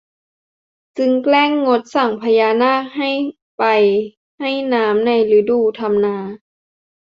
[0.97, 3.09] จึงแกล้งงดสั่งพญานาคให้
[3.57, 3.63] ไป
[4.39, 6.17] ให้น้ำในฤดูทำนา